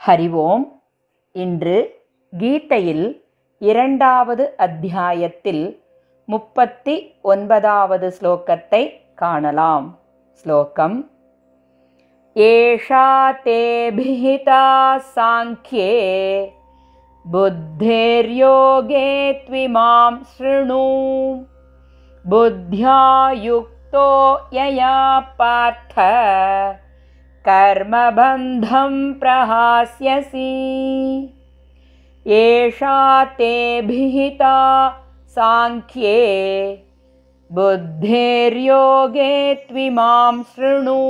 ஹரிவோம் 0.00 0.64
இன்று 1.34 1.76
கீதையில் 2.32 3.06
இரண்டாவது 3.62 4.44
அத்தியாயத்தில் 4.58 5.64
முப்பத்தி 6.28 6.96
ஒன்பதாவது 7.22 8.08
ஸ்லோகத்தை 8.18 8.82
காணலாம் 9.14 9.86
ஸ்லோகம் 10.44 10.98
ஏஷா 12.36 13.06
தே 13.44 13.62
பிஹிதா 13.96 14.66
சாங்கியே 15.14 15.90
बुद्धेर्योगे 17.24 19.06
त्विमां 19.44 20.10
शृणु 20.32 20.82
बुद्ध्या 22.24 22.98
युक्तो 23.38 24.08
यया 24.52 24.98
पार्थ 25.38 25.94
कर्मबन्धं 27.44 28.94
प्रहास्यसि 29.20 30.52
एषा 32.26 32.98
ते 33.38 33.54
भिहिता 33.86 34.56
साङ्ख्ये 35.36 36.20
बुद्धेर्योगे 37.50 39.32
त्विमां 39.68 40.42
शृणु 40.54 41.00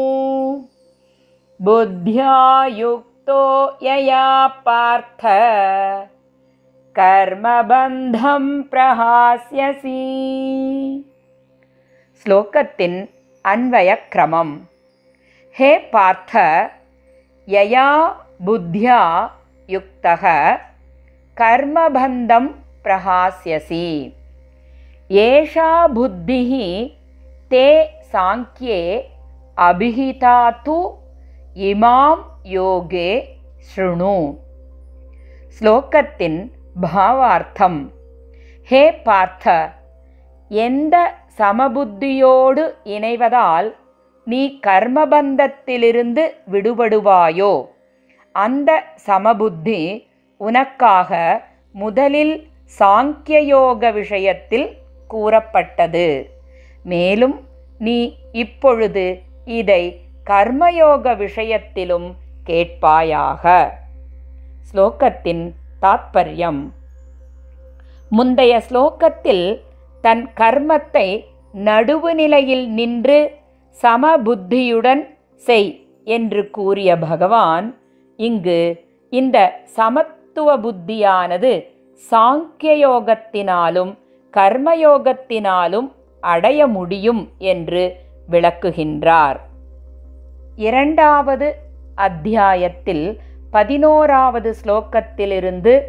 बुद्ध्या 1.61 2.41
युक्तो 2.79 3.43
यया 3.83 4.27
पार्थ 4.67 5.27
கர்மபந்தம் 6.97 8.51
பிரஹாஸ்யசி 8.73 10.03
ஸ்லோகத்தின் 12.21 12.99
அன்வய 13.45 13.91
கிரமம் 14.13 14.53
ஹே 15.57 15.71
பார்த்த 15.91 16.43
யயா 17.49 17.89
புத்தியா 18.47 19.01
யுக்தக 19.69 20.25
கர்மபந்தம் 21.37 22.51
பிரஹாஸ்யசி 22.85 23.87
ஏஷா 25.11 25.71
புத்திः 25.95 26.53
தே 27.51 27.69
சாங்கியே 28.13 28.81
அபிஹிதா 29.59 30.39
து 30.67 30.79
இமாம் 31.65 32.23
யோகே 32.51 33.11
ஸ்ருணு 33.69 34.17
ஸ்லோகத்தின் 35.57 36.41
பாவார்த்தம் 36.85 37.81
ஹே 38.69 38.83
பார்த்த 39.05 39.47
எந்த 40.51 40.97
சமபுத்தியோடு 41.39 42.63
இணைவதால் 42.87 43.69
நீ 44.30 44.60
கர்மபந்தத்திலிருந்து 44.68 46.24
விடுபடுவாயோ? 46.52 47.66
அந்த 48.32 48.84
சமபுத்தி 49.06 50.06
உனக்காக 50.38 51.42
முதலில் 51.72 52.48
சாங்கியயோக 52.80 53.94
விஷயத்தில் 53.94 54.78
கூறப்பட்டது. 55.08 56.30
மேலும் 56.84 57.48
நீ 57.80 58.18
இப்பொழுது 58.32 59.22
இதை 59.46 60.02
கர்மயோக 60.26 61.18
விஷயத்திலும் 61.18 62.16
கேட்பாயாக. 62.46 63.72
ஸ்லோகத்தின் 64.74 65.52
தாத்பரியம். 65.82 66.62
முந்தைய 68.10 68.62
ஸ்லோகத்தில் 68.70 69.60
தன் 70.02 70.30
கர்மத்தை 70.38 71.26
நடுவுநிலையில் 71.54 72.68
நின்று 72.68 73.39
சமபுத்தியுடன் 73.82 75.16
செய் 75.36 75.88
என்று 76.04 76.50
கூறிய 76.50 76.98
பகவான் 76.98 77.78
இங்கு 78.18 78.86
இந்த 79.10 79.62
சமத்துவ 79.66 80.58
புத்தியானது 80.58 81.66
சாங்கியயோகத்தினாலும் 82.12 83.98
கர்மயோகத்தினாலும் 84.34 85.92
அடைய 86.22 86.68
முடியும் 86.68 87.30
என்று 87.38 87.96
விளக்குகின்றார். 88.32 89.40
இரண்டாவது 90.56 91.56
அத்தியாயத்தில் 91.96 93.20
பதினோராவது 93.52 94.56
ஸ்லோகத்திலிருந்து 94.66 95.82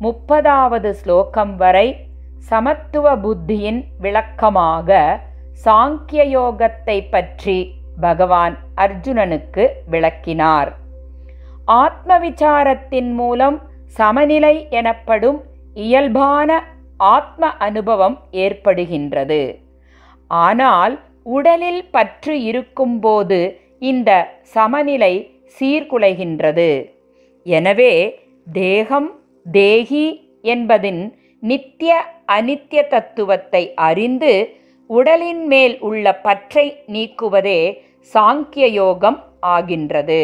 முப்பதாவது 0.00 0.90
ஸ்லோகம் 0.90 1.56
வரை 1.56 1.96
சமத்துவ 2.38 3.16
புத்தியின் 3.16 3.84
விளக்கமாக 4.00 5.20
சாங்கிய 5.64 6.22
யோகத்தை 6.36 6.98
பற்றி 7.14 7.58
பகவான் 8.00 8.54
அர்ஜுனனுக்கு 8.84 9.64
விளக்கினார். 9.92 10.70
ஆத்ம 11.82 12.18
விசாரத்தின் 12.18 13.10
மூலம் 13.20 13.56
சமநிலை 13.98 14.54
எனப்படும் 14.80 15.38
இயல்பான 15.86 16.50
ஆத்ம 17.14 17.50
அனுபவம் 17.66 18.16
ஏற்படுகின்றது. 18.44 19.42
ஆனால் 20.30 20.94
உடலில் 21.36 21.82
பற்று 21.96 22.34
இருக்கும்போது 22.50 23.40
இந்த 23.90 24.10
சமநிலை 24.54 25.14
சீர்குலைகின்றது. 25.58 26.70
எனவே 27.46 27.92
தேகம் 28.60 29.10
தேகி 29.46 30.06
என்பதின் 30.54 31.02
நித்திய 31.42 31.92
அனித்திய 32.36 32.80
தத்துவத்தை 32.94 33.62
அறிந்து 33.88 34.32
உடலின் 34.88 35.46
மேல் 35.46 35.80
உள்ள 35.80 36.14
பற்றை 36.14 36.84
நீக்குவதே 36.86 37.60
சாங்கிய 38.14 38.66
யோகம் 38.66 39.24
ஆகின்றது. 39.40 40.22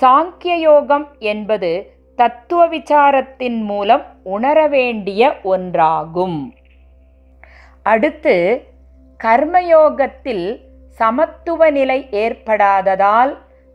சாங்கிய 0.00 0.54
யோகம் 0.58 1.06
என்பது 1.18 1.70
தத்துவ 2.16 2.68
விசாரத்தின் 2.68 3.60
மூலம் 3.60 4.04
உணர 4.22 4.66
வேண்டிய 4.66 5.34
ஒன்றாகும். 5.44 6.38
அடுத்து 7.82 8.62
கர்மயோகத்தில் 9.24 10.46
சமத்துவ 10.88 11.70
நிலை 11.70 12.06
ஏற்படாததால் 12.10 13.32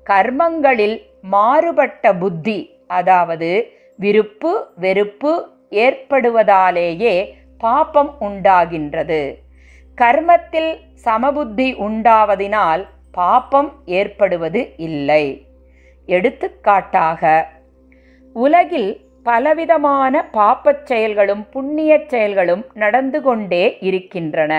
கர்மங்களில் 0.09 0.97
மாறுபட்ட 1.21 2.13
புத்தி 2.15 2.59
அதாவது 2.87 3.51
விருப்பு 3.97 4.51
வெறுப்பு 4.75 5.33
ஏற்படுவதாலேயே 5.69 7.15
பாப்பம் 7.57 8.11
உண்டாகின்றது. 8.19 9.21
கர்மத்தில் 10.01 10.71
சமபுத்தி 11.05 11.67
உண்டாவதினால் 11.85 12.83
பாப்பம் 13.11 13.69
ஏற்படுவது 13.85 14.61
இல்லை. 14.87 15.25
எடுத்துக்காட்டாக 16.07 17.21
உலகில் 18.35 18.91
பலவிதமான 19.23 20.21
பாப்பச் 20.33 20.85
செயல்களும் 20.89 21.43
புண்ணியச் 21.53 22.07
செயல்களும் 22.07 22.63
நடந்து 22.73 23.19
கொண்டே 23.21 23.63
இருக்கின்றன. 23.79 24.53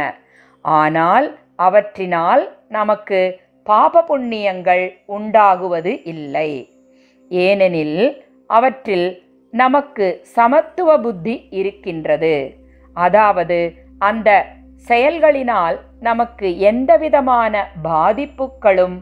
ஆனால் 0.65 1.27
அவற்றினால் 1.63 2.45
நமக்கு 2.69 3.21
பாப 3.67 4.05
புண்ணியங்கள் 4.09 4.85
உண்டாகுவது 5.07 5.93
இல்லை. 6.05 6.51
ஏனெனில் 7.31 7.99
அவற்றில் 8.51 9.09
நமக்கு 9.53 10.07
சமத்துவ 10.37 10.91
புத்தி 11.01 11.35
இருக்கின்றது. 11.51 12.35
அதாவது 12.97 13.59
அந்த 13.99 14.31
செயல்களினால் 14.89 15.77
நமக்கு 16.01 16.59
எந்தவிதமான 16.59 17.55
பாதிப்புகளும் 17.83 18.97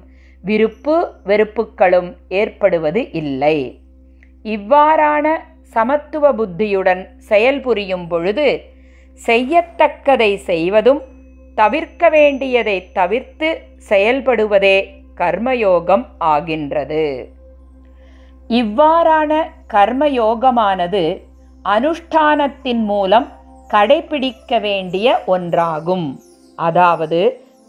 விருப்பு 0.44 0.96
வெறுப்புகளும் 1.24 2.10
ஏற்படுவது 2.28 3.00
இல்லை. 3.12 3.58
இவ்வாறான 4.44 5.26
சமத்துவ 5.74 6.32
புத்தியுடன் 6.32 7.02
செயல்புரியும் 7.28 8.06
பொழுது 8.08 8.48
செய்யத்தக்கதை 9.26 10.34
செய்வதும் 10.50 11.00
தவிர்க்க 11.54 12.08
வேண்டியதை 12.08 12.76
தவிர்த்து 12.92 13.48
செயல்படுவதே 13.88 14.76
கர்மயோகம் 15.16 16.04
ஆகின்றது. 16.18 17.04
இவ்வாறான 18.50 19.32
கர்மயோகமானது 19.74 21.02
அனுஷ்டானத்தின் 21.64 22.84
மூலம் 22.84 23.26
கடைபிடிக்க 23.68 24.60
வேண்டிய 24.60 25.22
ஒன்றாகும். 25.26 26.06
அதாவது 26.56 27.20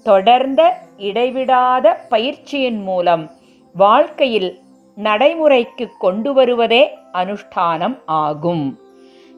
தொடர்ந்த 0.04 0.62
இடைவிடாத 0.98 1.94
பயிற்சியின் 2.10 2.84
மூலம் 2.84 3.32
வாழ்க்கையில் 3.76 4.60
நடைமுறைக்கு 4.96 5.86
கொண்டு 6.00 6.34
வருவதே 6.34 6.90
அனுஷ்டானம் 7.14 7.98
ஆகும். 8.06 8.80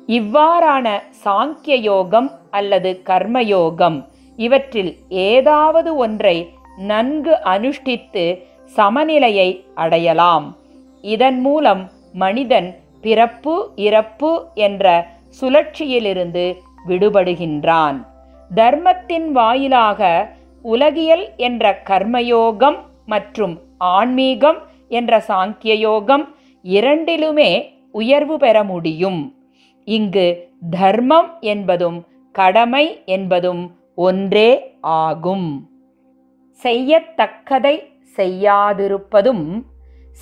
இவ்வாறான 0.07 0.87
சாங்கிய 1.23 1.75
யோகம் 1.81 2.31
அல்லது 2.51 3.01
கர்மயோகம் 3.05 4.05
இவற்றில் 4.35 4.97
ஏதாவது 5.09 5.95
ஒன்றை 5.95 6.49
நன்கு 6.77 7.33
அனுஷ்டித்து 7.43 8.43
சமநிலையை 8.65 9.65
அடையலாம். 9.75 10.57
இதன் 11.01 11.39
மூலம் 11.39 11.89
மனிதன் 12.13 12.75
பிறப்பு 13.01 13.71
இறப்பு 13.75 14.31
என்ற 14.53 14.85
சுழற்சியிலிருந்து 15.39 16.57
விடுபடுகின்றான். 16.87 18.05
தர்மத்தின் 18.53 19.31
வாயிலாக 19.31 20.29
உலகியல் 20.61 21.33
என்ற 21.37 21.81
கர்மயோகம் 21.83 22.77
மற்றும் 23.05 23.59
ஆன்மீகம் 23.77 24.57
என்ற 24.87 25.23
சாங்கிய 25.27 25.73
யோகம் 25.73 26.35
இரண்டிலுமே 26.63 27.63
உயர்வு 27.91 28.37
பெற 28.37 28.63
முடியும். 28.63 29.35
இங்கு 29.85 30.49
தர்மம் 30.69 31.37
என்பதும் 31.39 32.07
கடமை 32.31 33.01
என்பதும் 33.05 33.75
ஒன்றே 33.95 34.77
ஆகும். 34.81 35.69
செய்யத்தக்கதை 36.63 37.75
செய்யாதிருப்பதும் 38.17 39.45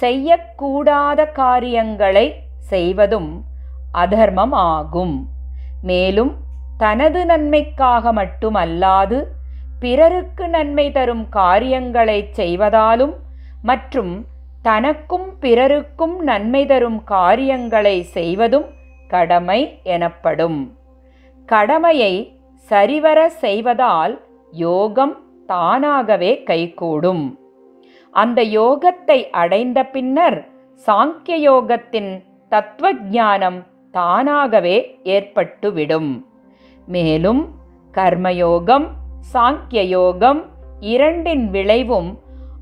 செய்யக்கூடாத 0.01 1.31
காரியங்களை 1.31 2.35
செய்வதும் 2.59 3.48
அதர்மம் 3.91 4.51
ஆகும். 4.51 5.29
மேலும் 5.81 6.35
தனது 6.77 7.25
நன்மைக்காக 7.25 8.13
மட்டுமல்லாது 8.13 9.23
பிறருக்கு 9.79 10.49
நன்மை 10.49 10.91
தரும் 10.91 11.29
காரியங்களை 11.29 12.29
செய்வதாலும் 12.35 13.13
மற்றும் 13.61 14.25
தனக்கும் 14.61 15.39
பிறருக்கும் 15.39 16.23
நன்மை 16.23 16.65
தரும் 16.65 17.03
காரியங்களை 17.03 18.01
செய்வதும் 18.01 18.65
கடமை 19.07 19.79
எனப்படும். 19.83 20.77
கடமையை 21.45 22.37
சரிவர 22.55 23.29
செய்வதால் 23.29 24.21
யோகம் 24.51 25.17
தானாகவே 25.45 26.43
கைகூடும். 26.43 27.39
அந்த 28.11 28.43
யோகத்தை 28.43 29.29
அடைந்த 29.29 29.83
பின்னர் 29.83 30.47
சாங்கிய 30.85 31.51
யோகத்தின் 31.51 32.23
தத்துவ 32.49 32.93
ஞானம் 32.93 33.65
தானாகவே 33.91 34.99
ஏற்பட்டுவிடும். 35.03 36.23
மேலும் 36.85 37.55
கர்மயோகம் 37.93 38.87
சாங்கிய 39.33 39.81
யோகம் 39.81 40.49
இரண்டின் 40.79 41.49
விளைவும் 41.49 42.19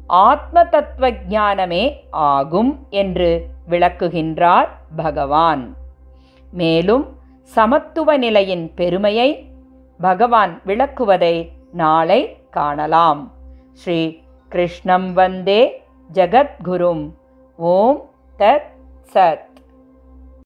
ஆத்ம 0.07 0.63
தத்துவ 0.63 1.11
ஞானமே 1.11 2.07
ஆகும் 2.11 2.85
என்று 2.89 3.45
விளக்குகின்றார் 3.69 4.67
பகவான். 4.95 5.75
மேலும் 6.51 7.05
சமத்துவ 7.41 8.17
நிலையின் 8.17 8.73
பெருமையை 8.73 9.49
பகவான் 9.99 10.61
விளக்குவதை 10.65 11.51
நாளை 11.71 12.37
காணலாம். 12.49 13.31
ஸ்ரீ 13.73 14.19
கிருஷ்ணம் 14.49 15.13
வந்தே 15.13 15.83
ஜகத்குரும். 16.13 17.09
ஓம் 17.57 18.09
தத் 18.39 18.69
சத். 19.13 19.46